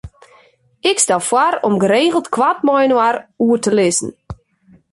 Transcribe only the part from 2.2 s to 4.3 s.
koart mei-inoar oer te lizzen.